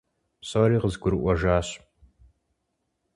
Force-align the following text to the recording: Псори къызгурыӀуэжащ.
Псори 0.41 0.77
къызгурыӀуэжащ. 0.81 1.67